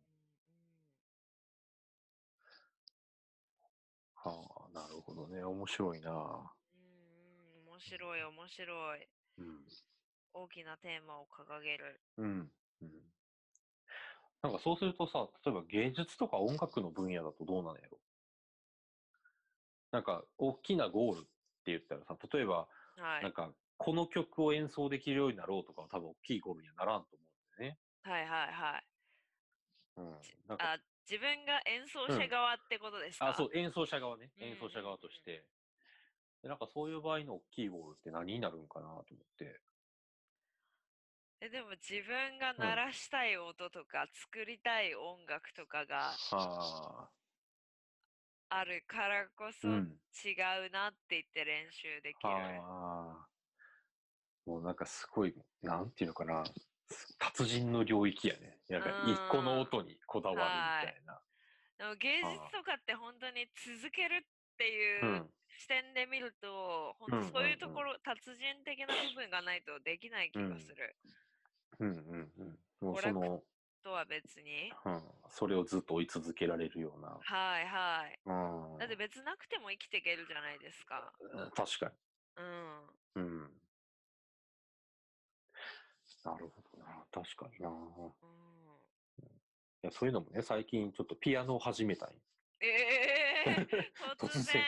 [4.16, 5.44] はあ、なるほどね。
[5.44, 6.12] 面白いな。
[6.12, 9.08] うんうん面白い面白い。
[9.40, 9.66] うん。
[10.34, 12.02] 大きなテーマを掲げる。
[12.18, 12.52] うん。
[12.82, 13.14] うん。
[14.42, 18.00] なんかそうするとさ、例えば芸術とか音楽の分野だとどうなんやろ？
[19.96, 21.24] なんか大きなゴールっ
[21.64, 23.24] て言ったらさ、例えば、はい。
[23.24, 27.80] なんかこの曲を演奏できるようになろうとかは多分大きいゴールにはならんと思うんだよね。
[28.04, 28.84] はいはいはい。
[29.98, 30.12] うん。
[30.50, 30.78] なんかあ、
[31.10, 34.32] 自分が演奏者側ってことですか、あ、そう、演奏者側ね。
[34.38, 35.46] うん演奏者側として。
[36.44, 39.04] でなんかそういう場合の大きいゴールって何になるんかなと思っ
[39.40, 39.62] て。
[41.40, 47.10] えでも自分が鳴らしたい音とか、作りたい音楽とかがは
[48.56, 48.60] あ。
[48.60, 49.82] あるからこそ違うん。
[49.82, 52.30] うなって言って練習できる。
[52.30, 53.28] はあ。
[54.46, 56.44] もうなんかすごい、なんていうのかな。
[57.18, 58.60] 達人の領域やね。
[58.70, 60.42] なんか一個の音にこだわる
[60.88, 61.20] みたいな。
[61.78, 70.96] でも芸術とかって本当に続けるっていううん視点で見ると、うん本当そういうところ、達人的な部分がないとできない気がする。
[71.80, 72.60] うんうんうん。
[72.82, 73.44] もう娯楽その、
[73.86, 74.74] とは別に。
[74.84, 77.20] うん、それをずっと追い続けられるような。
[77.22, 78.20] はいはい。
[78.26, 78.34] う
[78.76, 78.78] ん。
[78.80, 81.14] だって別なくても生きていけるじゃないですか。
[81.22, 81.92] うん確か
[82.38, 83.22] うん。
[83.22, 83.22] に。
[83.22, 83.62] うん。
[86.26, 87.06] なるほどな。
[87.12, 87.70] 確かにな。
[87.70, 89.30] いうん、
[89.84, 92.18] や、そういうのもね、最近ちょっとピアノを始めたい。
[92.62, 92.68] え
[93.46, 94.64] え 突然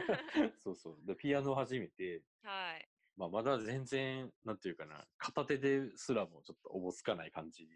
[0.56, 0.96] そうそう。
[1.04, 2.88] で、ピアノを始めて、はい。
[3.18, 7.70] まあ、まだ全然、なんていうかな、片手ですらもちょっとおぼつかない感じの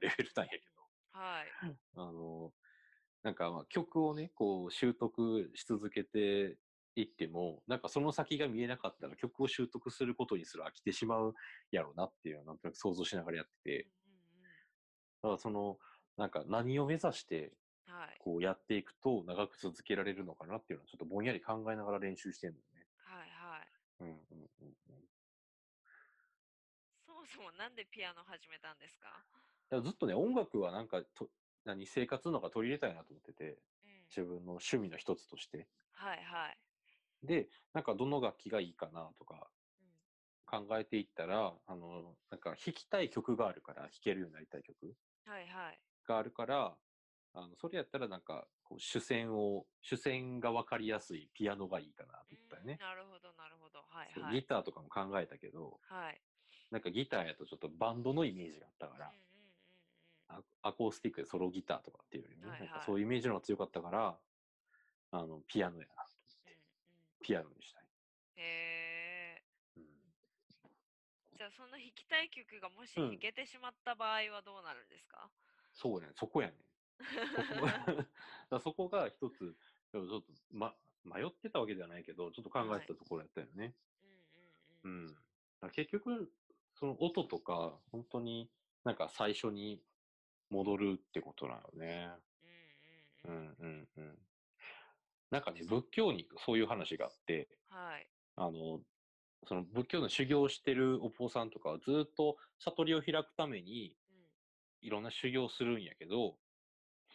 [0.00, 0.82] レベルなんやけど、
[1.12, 1.56] はい。
[1.96, 2.54] あの、
[3.22, 6.58] なんかまあ曲をね、こう習得し続けて
[6.96, 11.34] いっても、なんかその先が見えなかったら曲を習得することにすら飽きてしまう
[11.72, 14.60] やろうなっていうのはなんとなく想像しながらやってて、うんうん
[15.22, 15.78] だからその、
[16.16, 17.56] なんか何を目指して。
[18.18, 22.86] こうやっていくと長く続けられるのかなっていうのはちょっとぼんやり考えながら練習してるのね。
[22.98, 23.72] はいはい。
[24.00, 25.08] うんうんうんうん。
[27.04, 29.26] そもそもなんでピアノ始めたんですか？
[29.32, 31.30] だからずっとね、音楽はなんかと、
[31.64, 34.04] 何、生活の中取り入れたいなと思ってて、うん。
[34.08, 35.68] 自分の趣味の一つとして。
[35.92, 36.58] はいはい。
[37.22, 39.50] で、なんかどの楽器がいいかなとか
[40.52, 40.66] うん。
[40.66, 45.80] 考えていったら、あの、なんか弾きたい曲があるから、弾けるようになりたい曲はいはい。
[46.06, 46.76] があるから、
[47.32, 52.72] あの、それやったらなんか、こう主戦を、主戦が分かりやすいピアノがいいかなと思ったよね。
[52.72, 53.78] うんなるほどなるほど。
[53.82, 54.34] はいはい。
[54.34, 56.20] ギターとかも考えたけど、はい。
[56.70, 59.29] なんかギターやとちょっとバンドのイメージがあったから、うん
[60.30, 64.18] アアコースティックでソロギターとかっていうよりね、はいはいなんかそういうイメージの方が強かったから、
[65.12, 66.04] あの、ピアノやな。
[66.46, 66.52] うん。
[66.52, 66.60] うんうん。
[67.22, 67.82] ピアノにしたい。
[68.36, 69.42] へえ。
[69.76, 69.84] うん、
[71.36, 75.28] じゃあその弾きたい曲がもしうん弾けてしまった場合はどうなるんですか、
[75.72, 76.54] そうやね、そこやね。
[78.50, 79.56] そこ そこが一つ、
[79.90, 83.74] ちょっと、ま、迷ってたわけではないけど、ちょっと考えてたところやったよね。
[84.84, 85.16] うんうんうん。
[85.62, 85.70] うん。
[85.70, 86.32] 結局、
[86.74, 88.50] その音とか、本当に
[88.84, 89.82] なんか最初に
[90.50, 92.10] 戻るってことなのね。
[93.24, 93.32] ううんうんうん。
[93.32, 94.18] んうんうん。
[95.30, 98.10] なんかね、仏教にそういう話があって、はい。
[98.36, 98.80] あの、
[99.46, 104.30] その仏教の修行をしてるお坊さんとかはずっと悟りを開くためにうん。
[104.82, 106.38] いろんな修行をするんやけど、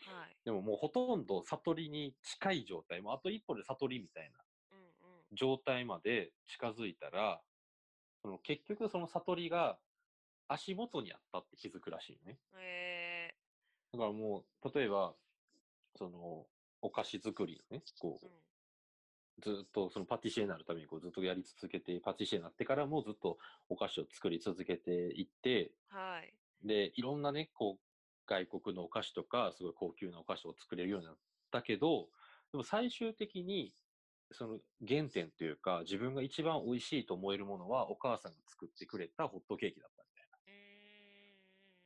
[0.05, 0.37] はい。
[0.45, 4.39] でももうほとんど悟りに近い状態、もうあと一歩で悟りみたいな。
[5.31, 7.43] 状態まで近づいたら、
[8.21, 9.79] その結局その悟りが
[10.47, 12.39] 足元にあったって気づくらしいよね。
[12.53, 12.57] え
[13.95, 15.15] だからもう、例えば、
[15.95, 16.47] その、
[16.81, 18.31] お菓子作りのね、こー、うう、ん。
[19.39, 23.37] ずっとそのパティシエになるためにこうずっとやり続けて、パティシエになってからもずっと
[23.69, 26.33] お菓子を作り続けていって、はい。
[26.63, 27.85] で、いろんなね、こう、
[28.27, 31.17] 外国のお菓子とか、すごい高級なお菓子を作れるようになっ
[31.51, 32.09] たけど、
[32.51, 33.75] でも最終的に、
[34.31, 40.39] その原点というか、自分が一番美味しいと思えるものは、お母さんが作ってくれたホットケーキだったみたいな。
[40.47, 40.55] うーん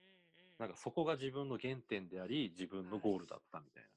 [0.04, 3.90] うんうんなんかそこが自分の原点であり、自分のゴールだったみたいな。
[3.90, 3.94] うん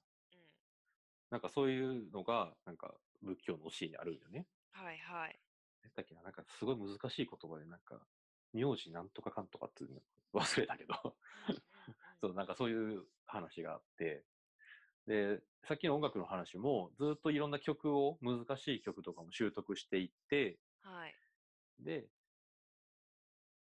[1.30, 4.46] なんかそういうのが、なんか仏教の教えにあるんよね。
[4.72, 5.38] はいはい。
[5.96, 8.00] だっけな、なんかすごい難しい言葉で、なんか、
[8.52, 10.02] 名字なんとかかんとかっていうの
[10.34, 10.94] 忘れたけど、
[12.20, 14.24] そう、なんかそういう話があって、
[15.06, 21.14] で、さっきの音楽の話も、ずっといろんな曲を、難しい曲とかも習得していって、はい。
[21.80, 22.08] で、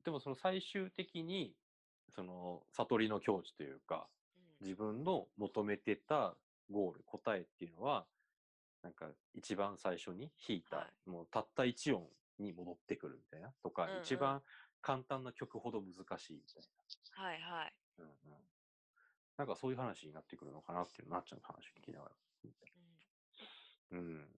[0.04, 1.54] でもその最終的に、
[2.14, 6.36] その悟りの境地というか、うん自分の求めてた
[6.70, 8.06] ゴール、答えっていうのは、
[8.84, 12.06] なんか一番最初に弾いた、はもうたった一音
[12.38, 14.40] に戻ってくるみたいな、とか、うんうん一番
[14.80, 16.62] 簡単な曲ほど難しいみたい
[17.12, 17.74] はいはい。
[17.98, 18.04] な。
[18.04, 18.38] うんうん。
[19.36, 22.10] なんかそういう話になってくるのかなっていうのなっちゃんの話聞きながら。
[23.92, 24.28] うんうん。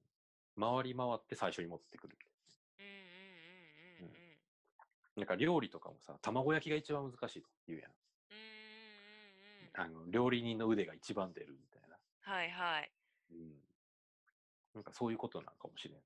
[0.59, 2.17] 回り回って最初に持ってくる。
[2.17, 2.34] うんうんうんうんうん
[5.17, 7.93] なんか料理とかもさ、卵焼きが一番難しいと言うやん。
[8.31, 11.97] うんうんうんうんあの、料理人の腕が一番出るみたいな。
[12.21, 12.91] はいはい。
[13.33, 13.61] うん。
[14.75, 15.99] なんかそういうことなのかもしれん。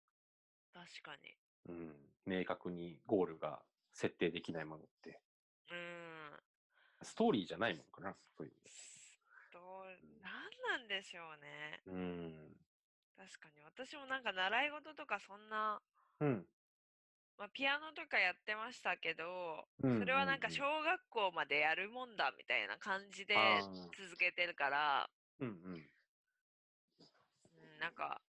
[0.73, 1.37] 確かに。
[1.69, 1.95] うん。
[2.27, 3.61] 明確にゴールが
[3.93, 5.21] 設定できないものって。
[5.71, 5.77] うー
[6.35, 6.41] ん。
[7.03, 8.53] ストーリーじゃないものかなそういう。
[9.53, 9.85] どう、
[10.23, 10.31] な
[10.77, 11.81] んなんでしょうね。
[11.87, 12.57] うん。
[13.17, 13.63] 確かに。
[13.65, 15.81] 私もなんか習い事とかそんな、
[16.21, 16.47] うん。
[17.39, 23.65] まあ、ピアノとかやってましたけど、うんそれはなんかうんうん小学校までやるもんだみたいな感じで
[23.97, 25.91] 続けてるから、うんうん。
[27.53, 28.23] うん、なんか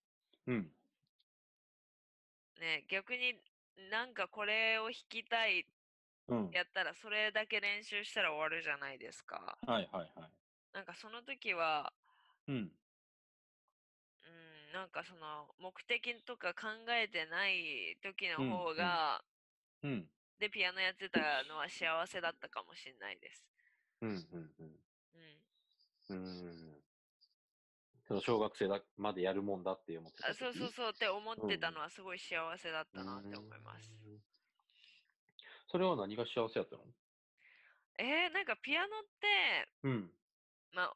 [0.48, 0.76] うん。
[2.60, 3.42] ね、逆に
[3.90, 5.66] なんかこれを弾きたい
[6.28, 6.52] うん。
[6.52, 9.60] やったらそれだけ練習したら終わるじゃないですか。
[9.66, 10.32] はいはいはい。
[10.74, 11.94] なんかその時は、
[12.48, 12.79] うん。
[14.70, 19.24] うん、なんかその目的とか考えてない時のうん方が、
[19.84, 20.10] うん。
[20.40, 23.46] でピアノやってたのは幸せだったかもしれないです。
[24.02, 24.10] うん。
[24.10, 24.56] うん。
[24.60, 24.80] うん。
[25.18, 25.44] うん。
[26.10, 26.84] うん。
[28.08, 30.74] その小学生だまでやるもんだって思ってたあそうそう時？
[30.74, 33.92] そうって思ってたのはすごい幸せだったなって思います。
[34.06, 34.20] うん
[35.72, 36.84] それは何が幸せやったの？
[38.00, 40.12] えー、なんかピアノって、うん。
[40.74, 40.94] まあ、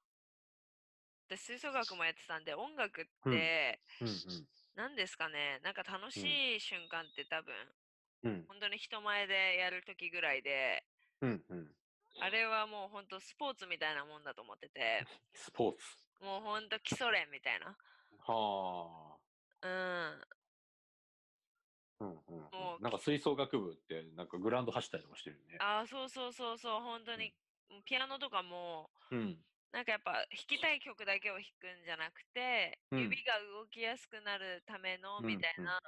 [1.38, 4.18] 私吹奏楽もやってたんで音楽って、うんうん
[4.76, 6.18] 何ですかねなんか楽し
[6.58, 7.54] い瞬間って多分、
[8.24, 8.32] うん。
[8.32, 8.46] うん。
[8.48, 10.84] 本当に人前でやる時ぐらいで、
[11.22, 11.68] うんうん。
[12.20, 16.26] あれはもう本当スポーツみたいなもんだと思ってて、 スポーツ。
[16.26, 17.78] もう本当基礎練みたいな。
[18.26, 19.18] は
[19.62, 19.68] あ。
[19.68, 20.26] うん。
[22.00, 25.58] うんうんうんなんか吹奏楽部ってなんかグラウンド走ったりとかしてるよね。
[25.60, 27.32] ああ、そうそうそうそう、本当に、
[27.86, 29.38] ピアノとかも、うん。
[29.74, 35.80] なんかやっぱ弾きたい曲だけを弾くんじゃなくて、うん指が動きやすくなるためのうんみたいな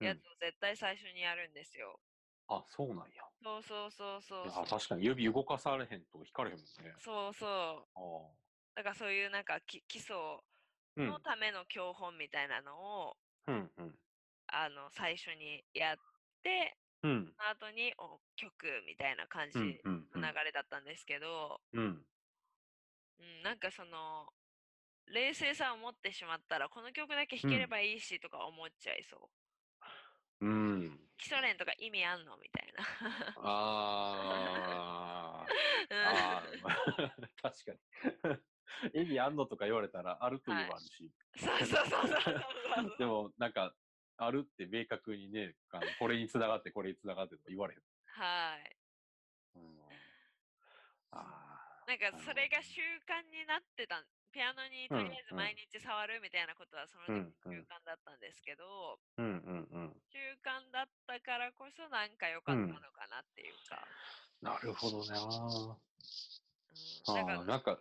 [0.00, 2.00] うんやつを絶対最初にやるんですよ。
[2.48, 3.22] あ、そうなんや。
[3.44, 4.66] そうそうそうそうそう。
[4.66, 6.94] 確かに指動かされへんと弾かれへんもんね。
[6.98, 7.88] そうそう。
[7.94, 8.34] あ
[8.74, 10.16] だからそういうなんかき基礎。
[10.96, 12.76] のための教本みたいなの
[13.08, 13.98] を、うんうん。
[14.46, 15.96] あの最初にやっ
[16.42, 17.34] て、うん。
[17.36, 22.06] その後にお曲みたいな感じうんうんの流れだったんですけど、うん。
[23.22, 24.32] うん、なんかその
[25.06, 29.30] 冷静さを持ってしまったらこの曲だけ弾ければいいしとか思っちゃいそ
[30.40, 30.42] う。
[30.42, 31.00] うん。
[31.18, 32.84] 基礎練とか意味あんのみたいな。
[33.36, 35.46] あ
[35.90, 36.08] うんあ。
[36.08, 36.74] ああ。
[37.42, 37.78] 確かに。
[38.94, 41.12] 意味あんのとか言われたらあると言えばあるし。
[41.36, 42.42] そうそうそうそうそう
[42.98, 43.74] でもなんか、
[44.16, 47.80] あるって明確にね、あのこれに繋がってこれに繋がってとか言われへん。
[48.06, 48.76] はい。
[49.54, 49.80] うん、
[51.12, 51.41] ああ。
[51.92, 54.00] なんかそれが習慣になってた
[54.32, 63.84] ピアノにとりあえず毎日触るみたいなことはその時習慣だったんですけど、うんうんうん、習慣だったからこそなんか良かったのかなっていうか。
[64.40, 65.12] うん、なるほどね。
[65.20, 67.80] うん、なんかなんか、うん、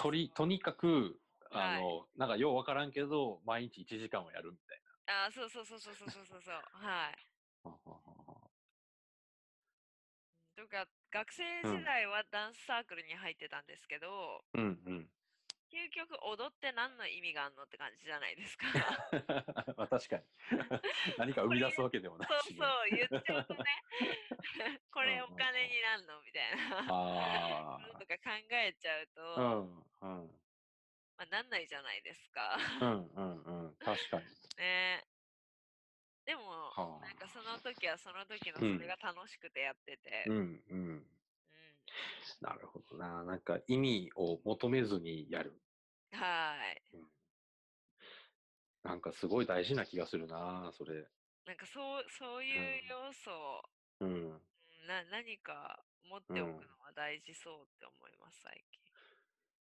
[0.00, 1.20] とりとにかく
[1.52, 4.80] あの、はい、なんかよう分からんけど毎日1時間はやるみたい
[5.12, 5.28] な。
[5.28, 6.54] あそうそうそうそうそうそうそう。
[6.72, 7.20] はい。
[10.56, 15.06] とか学生時代はダンスサークルに入ってたんですけど、うんうん。
[15.70, 18.66] 究極踊って何の意味があるのって感じじゃないですか。
[19.78, 20.22] まあ確かに。
[21.18, 22.98] 何か生み出すわけでもないし、そうそうね。
[22.98, 23.62] 言っちゃうとね
[24.90, 29.54] これお金になるのみたいなあとか考えちゃうと、あ。
[29.54, 30.40] うんうん。
[31.16, 32.58] まあ、なんないじゃないですか。
[32.80, 33.76] うんうんうん。
[33.76, 34.24] 確かに。
[34.58, 35.06] ね
[36.26, 41.06] でも、はあなんかその時はその時のうんそれが楽しくてやってて、ううんんうん。
[42.40, 43.24] なるほどな。
[43.24, 45.60] なんか意味を求めずにやる。
[46.12, 46.84] はい。
[48.84, 51.08] なんかすごい大事な気がするな、それ。
[51.46, 53.62] なんかそう、そういう要素を、
[54.00, 54.08] うん。
[54.32, 54.40] うん
[54.86, 58.84] な、何か持っておくのは大事そうって思います、最近。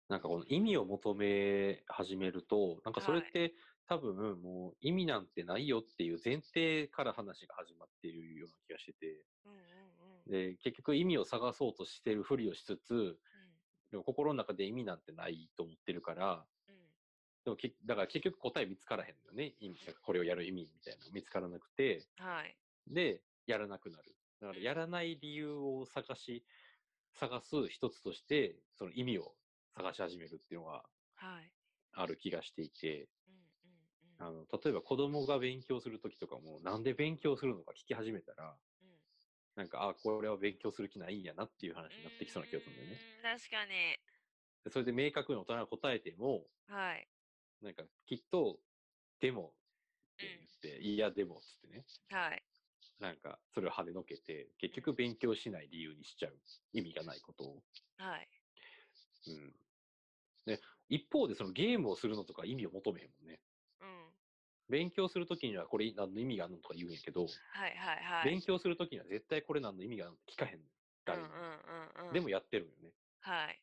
[0.08, 3.56] なんかこの意味を求め始めると、なんかそれって、
[3.88, 9.60] 多分もう意味なんてないよっていう前提から話が始まっているような気がしてて、うんうんう
[10.30, 10.32] ん。
[10.32, 13.20] で、結局意味を探そうとしてるふりをしつつ、
[13.92, 16.82] でも心の中で意味なんてないと思ってるから、うんうん
[17.44, 19.54] でもけだから結局答え見つからへんのよね。
[19.60, 22.58] 意味これをやる意味みたいなの見つからなくて、はい。
[22.88, 24.16] で、やらなくなる。
[24.42, 26.44] だからうんやらない理由を探し、
[27.14, 29.36] 探す一つとして、その意味を
[29.76, 31.54] 探し始めるっていうのがはい。
[31.94, 33.45] ある気がしていて、うんうんうん。
[34.18, 39.00] あの、例えば子供が勉強するときとかも、なんで勉強するのか聞き始めたら、うん
[39.56, 43.02] なんか、あ、これは勉強する気ないんやなっていう話になってきそうな気がするんだよね。
[43.22, 43.98] 確かに。
[44.66, 47.10] でそれで明確に大人が答えても、はい。
[47.62, 48.62] なんか、きっと、
[49.20, 49.56] でも、
[50.18, 51.88] って言って、いや、でも、つってね。
[52.10, 52.46] はい。
[53.00, 56.42] なんか、それを跳ねのけて、結局勉強しない理由にしちゃう。
[56.74, 57.64] 意味がないことを。
[57.98, 58.30] はい。
[59.28, 59.56] うん。
[60.46, 63.42] で、一方でそのゲームをするのとか意味を求めへんもんね。
[64.70, 64.74] うん。
[64.74, 68.26] 勉強するときにはこれ何の意味があるのとか言うんやけど、はいはいはい。
[68.26, 70.60] 勉強するときには絶対これ何の意味があるのって聞かへんの。
[70.60, 70.70] うん
[71.06, 72.14] 誰にもうんうんうん。
[72.14, 72.92] でもやってるんよね。
[73.22, 73.62] はい。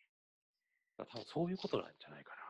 [0.96, 2.42] 多分そういうことなんじゃないかな。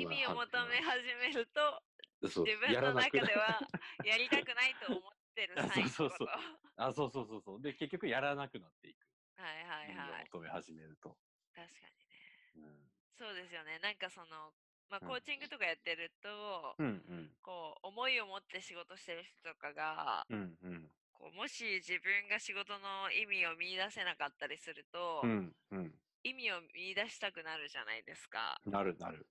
[0.00, 1.82] 意味を求め始めると、
[2.22, 3.60] 自分の中では
[4.04, 6.10] やりたくないと思ってるあサインそう。
[6.10, 6.28] そうそう
[6.76, 7.62] あ、そうそうそうそう。
[7.62, 9.06] で、結局やらなくなっていく。
[9.36, 10.22] はいはい意味はい。
[10.22, 11.18] を求め始めると。
[11.54, 12.14] 確かにね。
[12.56, 12.92] うん。
[13.18, 13.78] そうですよね。
[13.78, 14.52] なんかその、
[14.90, 17.30] まあ、うんコーチングとかやってると、うんうん。
[17.42, 20.90] こう、思いを持って仕事してる人とかが、うんうん。
[21.12, 25.94] こうもし自分が仕事の意味を見出せなかったりすると、うんうん。
[26.22, 28.60] 意味を見出したくなるじゃないですか。
[28.66, 29.26] なるなる。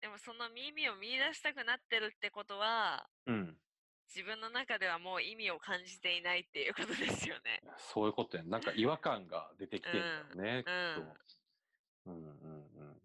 [0.00, 3.56] でもその意味を見出したくなってるってことは、うん。
[4.14, 7.62] 自分の中ではもう意味を感じていないっていうことですよね。
[7.78, 8.50] そういうことやん。
[8.50, 11.16] なんか違和感が出てきてるんだよね、きっうんと。
[12.06, 13.00] うんうんうん。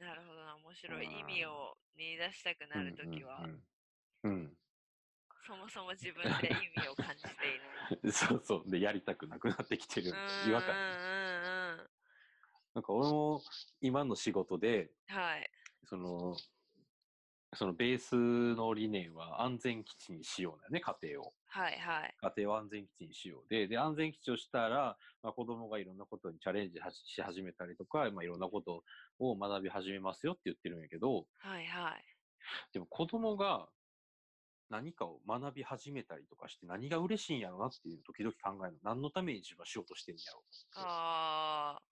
[0.00, 1.06] なるほどな、面白い。
[1.06, 3.62] うん意味を見出したくなるときは、うん
[4.24, 4.56] うんうん。
[5.46, 8.00] そもそも自分で意味を感じていない。
[8.02, 8.12] うん。
[8.12, 8.70] そうそう。
[8.70, 10.74] で、やりたくなくなってきてる違和感。
[10.74, 11.90] うんうんうん。
[12.74, 13.40] なんか俺も
[13.80, 15.50] 今の仕事で、はい。
[15.86, 16.34] その、
[17.54, 18.16] そのベース
[18.54, 21.34] の理念は安全基地にしようだよね、家庭を。
[21.46, 22.14] はいはい。
[22.20, 23.48] 家庭を安全基地にしよう。
[23.48, 28.82] で、で安全基地をしたら、まあ、子供がいろんなことにチャレンジはしし始めたりとか、まあ、いろんなこと
[29.18, 32.04] を学び始めますよって言ってるんやけど、はいはい。
[32.72, 33.68] でも子供が
[34.70, 38.78] 何かを学び始めたりとかして何が嬉しいんやろなっていう時々考えるの。
[38.82, 40.44] 何のために自分はしようとしてんやろう
[40.76, 41.82] ああ。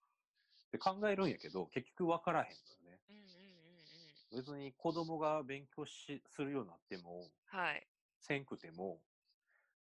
[0.72, 2.81] で考えるんやけど、結局分からへんのよね。
[4.32, 7.86] 別に子供が勉強しするようになっても、はい。
[8.18, 9.00] せんくても、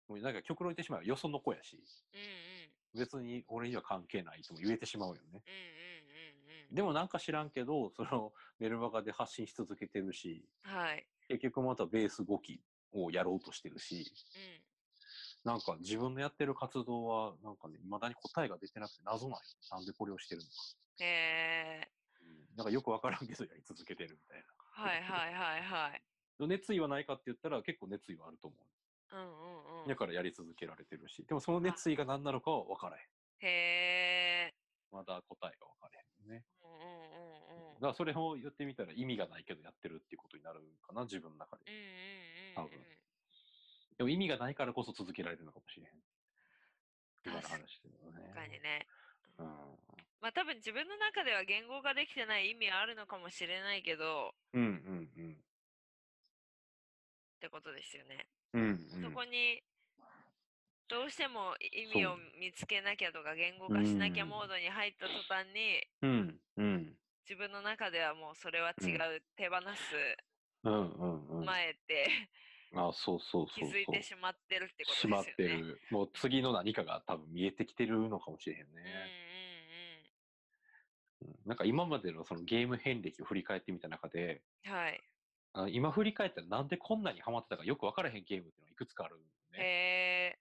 [0.09, 1.79] もうなんか極論言ってしまえばよその子やし、
[2.13, 3.01] うんうん。
[3.01, 5.21] 別に俺には関係ないとも言えてしまうよね。
[5.33, 5.41] うんうんうん
[6.71, 6.75] うん。
[6.75, 11.07] でもなんか知らんけど、そのメルマガで発信し続けてるし、はい。
[11.29, 12.61] 結局またベース5期
[12.93, 15.51] をやろうとしてるし、うん。
[15.53, 19.43] なんか自分のやってる活動は、なんかね、未だに答えが出てなくて謎なんよ。
[19.71, 20.53] なんでこれをしてるのか。
[20.99, 21.07] へ
[21.87, 22.00] え。
[22.61, 26.03] うんなんかよくわからんけどやり続けてるみたいはいはいはいはい。
[26.39, 26.47] な。
[26.49, 28.57] 熱意はないかって言ったら結構熱意はあると思
[29.13, 29.85] うんうんうう。
[29.87, 29.89] ん。
[29.89, 31.25] だからやり続けられてるし。
[31.25, 33.03] でもその熱意が何なのかは分からへん。
[33.03, 34.55] へえ。
[34.93, 36.45] まだ答えが分からへんね。
[36.63, 37.81] うんうんうんうんだ。
[37.81, 41.65] からそれを言ってみたら意味がないけどやってるっていうことになるかな、自分の中で。
[41.67, 42.85] うんうんうん多分うん。
[43.97, 46.03] でも意味がないからこそ続けられるのかもしれへん。
[47.25, 48.23] 今の話でもね。
[48.23, 48.87] 確かにね。
[49.41, 49.47] うん。
[50.21, 55.33] まあ多分自分の中では言語化できてない意味はあるのかもしれないけど、うんうんうん。
[55.33, 55.37] っ
[57.41, 58.27] てことですよね。
[58.53, 59.03] うんうん。
[59.03, 59.63] そこに、
[60.89, 66.97] どうしても意味を見つけなきゃとか言語化しなきゃモードに入った途端に、うんうん。
[67.29, 69.97] 自分の中ではもうそれは違う、手放す
[70.65, 71.47] うんうんうん。
[71.47, 72.11] 前って
[72.75, 73.81] あ、そうそう気そうそう。
[73.81, 75.17] づいてしまってるってことですしよね。
[75.17, 75.81] まってる。
[75.91, 79.30] もう次の何かが多分見えてきてるのかもしれへんね。
[81.23, 84.73] うんなんか今までのそのゲーム遍歴を振り返ってみた中で、うん。
[84.73, 85.01] はい。
[85.53, 89.59] あ今振り返ったらなんでこんなにハマってたかよく分からへんゲームっていうのがいくつかあるんね。
[89.59, 90.39] へえ。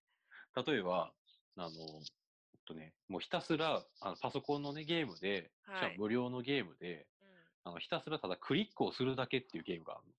[0.65, 1.11] 例えば、
[1.57, 7.29] あの、えっとね、もうひたすらあのパソコンのね、ゲームで、しはいかも無料のゲームで、うん
[7.65, 10.13] あのひたすらただクリックをするだけっていうゲームがあるの。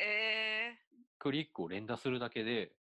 [0.00, 0.78] え
[1.18, 2.72] クリックを連打するだけで、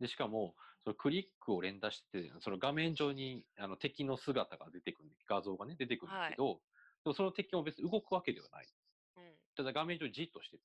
[0.00, 0.54] で、しかも、
[0.84, 6.60] そのクリックを連打してて、その画面上にあの敵の姿が出てくるんで、画像がね、出てくるんだけど、
[7.04, 8.66] でもその敵も別に動くわけではない。
[9.16, 9.20] ー。
[9.20, 9.24] うん。
[9.56, 10.62] ただ画面上にじっとしてる。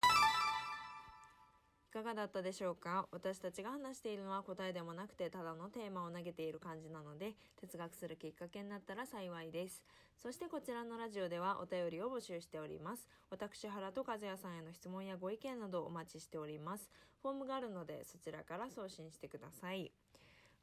[1.98, 3.08] かがだったでしょうか？
[3.12, 9.84] 私たちが話しているのは答えでもなくてただのテーマを投げている感じなので哲学するきっかけになったら幸いです
[10.16, 16.90] そしてこちらのラジオではお便りを募集しております私原と和也さんへの質問やご意見などお待ちしております
[17.22, 19.92] フォームがあるのでそちらから送信してください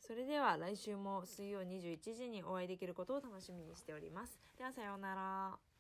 [0.07, 4.39] それでは来週も水曜21時にお会いできることを楽しみにしております。
[4.59, 5.74] ではさようなら。